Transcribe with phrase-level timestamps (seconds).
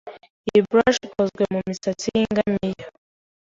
[0.49, 2.87] Iyi brush ikozwe mumisatsi yingamiya.